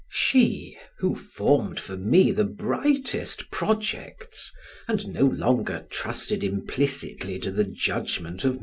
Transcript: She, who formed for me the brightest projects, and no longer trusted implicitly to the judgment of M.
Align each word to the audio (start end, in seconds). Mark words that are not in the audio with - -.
She, 0.09 0.79
who 0.97 1.15
formed 1.15 1.79
for 1.79 1.95
me 1.95 2.31
the 2.31 2.43
brightest 2.43 3.51
projects, 3.51 4.51
and 4.87 5.09
no 5.09 5.25
longer 5.27 5.85
trusted 5.91 6.43
implicitly 6.43 7.37
to 7.37 7.51
the 7.51 7.65
judgment 7.65 8.43
of 8.43 8.53
M. 8.55 8.59